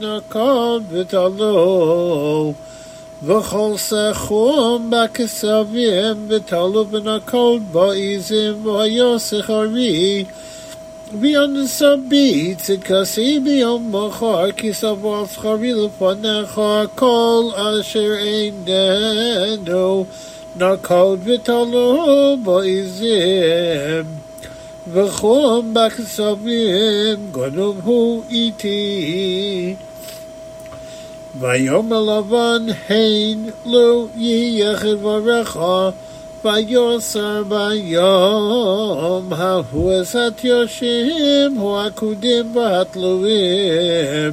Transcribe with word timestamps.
de 0.00 0.20
kald 0.30 0.84
betalov 0.88 2.54
vo 3.20 3.40
khos 3.42 3.90
khum 4.22 4.88
bak 4.88 5.18
se 5.18 5.48
na 6.16 7.18
kald 7.20 7.72
ba 7.72 7.88
izen 7.92 8.54
vo 8.64 8.80
yas 8.84 9.34
be 11.20 11.36
on 11.36 11.52
the 11.54 11.60
subbeat, 11.62 12.58
said 12.60 12.80
Kasimi 12.80 13.60
on 13.64 13.90
Mahar, 13.90 14.48
Kisavals 14.52 15.36
Harilaponaha, 15.36 16.94
call 16.96 17.54
Asher 17.54 18.16
Aindendo, 18.16 20.06
Narkald 20.56 21.18
Vitalo, 21.18 22.42
Boizim, 22.42 24.06
Vachom 24.88 25.74
Bakasavim, 25.74 27.30
Gonum 27.30 27.82
Hu 27.82 28.24
Eti, 28.30 29.76
Vayomalavan 31.36 32.72
Hain, 32.72 33.52
Lo 33.66 34.08
Yehavarecha, 34.08 35.94
ויוסר 36.44 37.42
ביום 37.48 39.32
ההוא 39.32 40.02
אשת 40.02 40.40
יושים, 40.44 41.54
הוא 41.56 41.78
הכודים 41.78 42.56
והתלויים. 42.56 44.32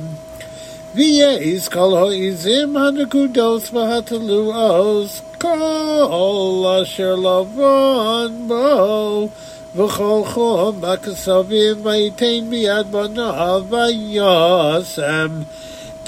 ויעיז 0.95 1.67
כל 1.67 1.97
העיזים 1.97 2.77
הנקודוס 2.77 3.73
והתלועות, 3.73 5.21
כל 5.41 6.65
אשר 6.83 7.15
לבון 7.15 8.47
בו, 8.47 9.29
וכל 9.75 10.21
חום 10.25 10.85
הכסבים, 10.85 11.75
ויתן 11.83 12.39
מיד 12.49 12.91
בניו 12.91 13.63
ויוסם. 13.69 15.29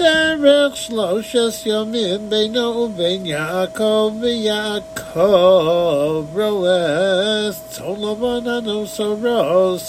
der 0.01 0.33
vxslo 0.43 1.07
shos 1.29 1.57
yemin 1.69 2.21
beina 2.31 2.63
un 2.83 2.91
ven 2.99 3.21
yakov 3.31 4.07
vi 4.21 4.31
yakov 4.49 6.25
roes 6.39 7.55
tolovadano 7.75 8.77
so 8.95 9.07
roes 9.25 9.83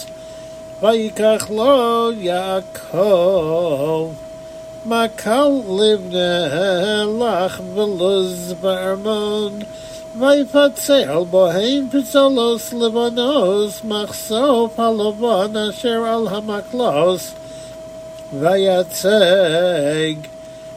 vay 0.82 1.00
khlo 1.16 1.78
yakov 2.30 4.00
ma 4.90 5.02
kan 5.22 5.52
liv 5.78 6.02
der 6.14 7.08
khvloz 7.54 8.36
ber 8.62 8.90
mog 9.06 9.54
vay 10.20 10.38
foksel 10.52 11.22
boheim 11.34 11.82
pso 11.92 12.24
los 12.38 12.64
livanoz 12.80 13.70
makhso 13.92 14.44
palovad 14.76 15.54
ויצג 18.40 20.16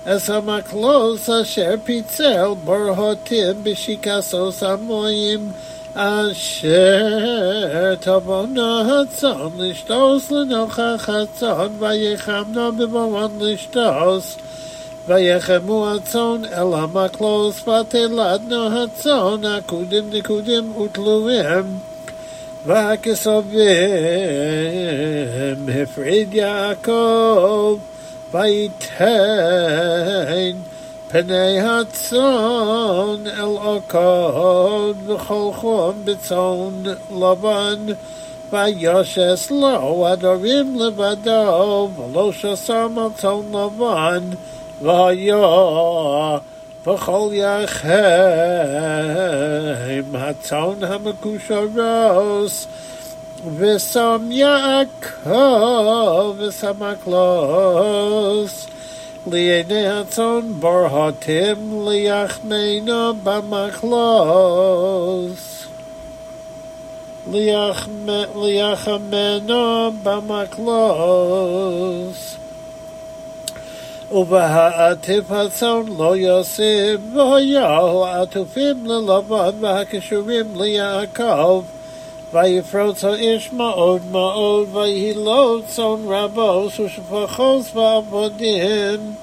אס 0.05 0.29
המקלוס 0.29 1.29
אשר 1.29 1.73
פיצל 1.83 2.45
בור 2.63 2.89
הותים 2.95 3.53
בשיקסו 3.63 4.51
סמויים 4.51 5.51
אשר 5.93 7.95
תבונו 7.99 8.79
הצון 9.01 9.51
לשתוס 9.57 10.31
לנוכח 10.31 11.09
הצון 11.13 11.69
ויחמנו 11.79 12.71
במובן 12.77 13.27
לשתוס 13.39 14.37
ויחמו 15.07 15.91
הצון 15.91 16.45
אל 16.45 16.73
המקלוס 16.79 17.67
ותלדנו 17.67 18.83
הצון 18.83 19.45
עקודים 19.45 20.09
נקודים 20.09 20.77
ותלויים 20.77 21.65
והכסובים 22.65 23.89
Vifrid 25.85 26.29
Yaakov 26.31 27.79
Vayitain 28.31 30.55
Penei 31.09 31.55
Hatzon 31.61 33.19
El 33.27 33.57
Okod 33.59 34.95
V'chol 35.05 35.53
Chom 35.53 36.03
B'tzon 36.03 36.95
Lavan 37.11 37.95
Vayoshes 38.51 39.49
Lo 39.51 39.95
Adorim 40.09 40.75
Levado 40.75 41.93
V'lo 41.93 42.31
Shasar 42.33 42.91
Lavan 43.51 44.23
Vayoh 44.81 46.41
V'chol 46.83 47.27
Yachem 47.43 50.07
Hatzon 50.09 50.77
HaMekusha 50.81 51.59
Rosh 51.75 52.65
ושם 53.57 54.29
יעקב 54.31 55.29
ושם 56.37 56.83
הקלוס 56.83 58.65
לידי 59.31 59.87
הצאן 59.87 60.51
בר 60.59 60.87
הטים 61.07 61.87
ליחננו 61.89 63.13
במקלוס 63.23 65.65
ליחמנו 67.31 69.91
במקלוס 70.03 72.35
ובהעטיף 74.11 75.31
הצאן 75.31 75.81
לא 75.97 76.15
יוסיף 76.17 76.99
ויהו 77.13 78.03
עטופים 78.05 78.85
ללבן 78.85 79.49
והקשורים 79.61 80.45
ליעקב 80.61 81.63
Weil 82.35 82.61
האיש 83.03 83.53
מאוד 83.53 84.01
מאוד, 84.11 84.67
ist, 84.67 84.71
ma 84.71 84.73
old, 84.73 84.73
ma 84.73 84.73
old, 84.73 84.73
weil 84.73 84.89
ihr 84.89 85.15
Lohn 85.15 85.63
so 85.69 85.93
ein 85.95 86.05
Rabbo, 86.13 86.67
so 86.69 86.83
ist 86.83 86.97
ein 86.97 87.05
Verkost, 87.09 87.69
wo 87.75 87.79
er 87.79 88.03
von 88.03 88.37
dir 88.37 88.61
hin, 88.67 89.15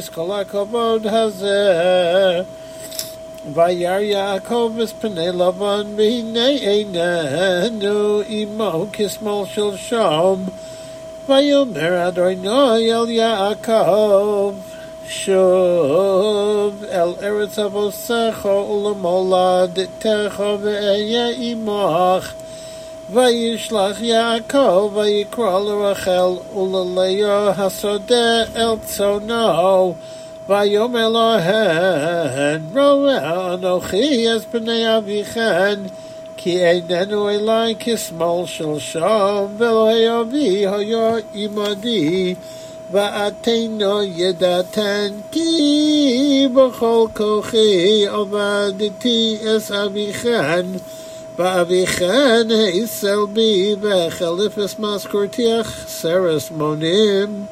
eh, 0.05 0.45
um 0.59 0.73
hazeh, 1.69 2.45
Vayar 3.45 4.07
yar 4.09 4.39
Yaakov 4.39 4.79
is 4.79 4.93
pene 4.93 5.23
lavan 5.33 5.95
me 5.97 6.21
ne 6.23 6.85
ne 6.85 7.69
no 7.77 8.21
i 8.21 9.03
shom 9.03 10.49
Vai 11.27 11.41
yo 11.41 11.65
mera 11.65 12.09
do 12.15 12.33
no 12.35 12.75
yel 12.77 13.05
Yaakov 13.05 14.61
shom 15.05 16.89
el 16.89 17.15
eretz 17.15 17.57
avo 17.61 17.91
sacho 17.91 18.63
ulamolad 18.65 19.75
techo 19.99 20.57
ve 20.57 21.03
ye 21.03 21.51
i 21.51 21.53
mo 21.53 22.21
Vai 23.09 23.57
shlach 23.59 23.97
Yaakov 23.99 24.93
vai 24.93 25.27
kol 25.29 25.81
rachel 25.83 26.45
ulaleya 26.55 27.53
hasode 27.53 28.55
el 28.55 28.77
tsono 28.77 29.97
ויאמר 30.49 31.09
להן, 31.09 32.61
רואה 32.75 33.53
אנוכי 33.53 34.35
את 34.35 34.41
פני 34.51 34.97
אביכן, 34.97 35.79
כי 36.37 36.65
איננו 36.65 37.29
אלי 37.29 37.75
כשמאל 37.79 38.45
שלשום, 38.45 39.51
ואלוהי 39.57 40.05
אבי 40.21 40.67
היה 40.67 41.11
עמדי, 41.33 42.35
ואתנו 42.91 44.03
ידעתן, 44.03 45.07
כי 45.31 46.47
בכל 46.53 47.07
כוחי 47.15 48.07
עבדתי 48.07 49.37
את 49.41 49.71
אביכן. 49.71 50.65
ואביכן 51.39 52.47
העיסל 52.55 53.19
בי, 53.33 53.75
וחלף 53.81 54.59
את 54.65 54.79
משכורתי 54.79 55.61
אחסר 55.61 56.37
מונים. 56.51 57.45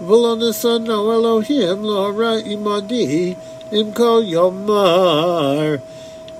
Vulanasana 0.00 0.90
Elohim 1.14 1.82
Lara 1.82 2.40
Imadi 2.42 3.34
Imko 3.72 4.20
Yomar 4.28 5.80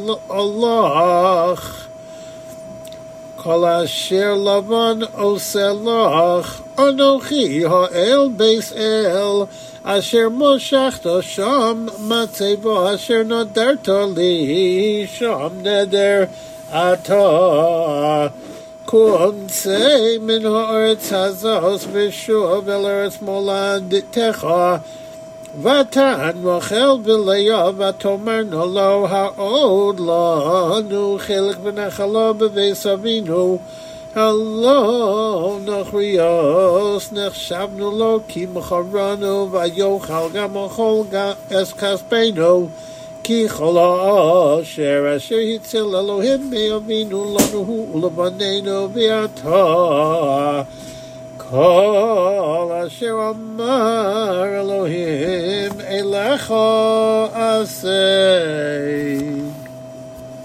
לך. 0.61 1.87
כל 3.35 3.65
אשר 3.65 4.35
לבן 4.45 4.99
עושה 5.17 5.71
לך, 5.73 6.61
אנוכי 6.79 7.61
האל 7.65 8.29
בית 8.37 8.73
אל, 8.73 9.37
אשר 9.83 10.29
מושכת 10.29 11.05
שם 11.21 11.85
מצבו, 11.99 12.93
אשר 12.95 13.23
נדרת 13.23 13.89
לי, 14.15 15.07
שם 15.11 15.47
נדר. 15.61 16.23
ato 16.71 18.29
kum 18.87 19.47
se 19.49 20.17
min 20.21 20.41
ha'aretz 20.43 21.11
hazos 21.11 21.85
v'shuv 21.85 22.67
el 22.67 22.85
eretz 22.85 23.19
molad 23.21 23.89
techa 24.11 24.83
v'atan 25.55 26.41
rochel 26.41 26.99
v'leya 27.03 27.69
v'atomer 27.73 28.43
nolo 28.49 29.05
ha'od 29.07 29.97
lanu 29.99 31.19
chelik 31.19 31.57
v'nechalo 31.57 32.33
b'veis 32.37 33.61
Hello, 34.15 35.59
Nachrios, 35.59 37.09
Nechshavnu 37.11 37.91
lo, 37.91 38.19
Kim 38.21 38.53
Choranu, 38.53 39.51
Vayochal 39.51 40.31
Gamachol, 40.31 41.03
Eskaspeinu, 41.49 42.71
Vayochal 42.71 42.71
כי 43.27 43.49
כל 43.49 43.77
העושר 43.77 45.15
אשר 45.17 45.35
הציל 45.55 45.81
אלוהים 45.81 46.49
בימינו 46.51 47.37
לנו 47.37 47.91
ולבנינו 47.95 48.89
בעתה. 48.93 50.61
כל 51.37 52.71
אשר 52.87 53.15
אמר 53.29 54.43
אלוהים 54.45 55.71
אליך 55.87 56.53
עשה. 57.33 59.44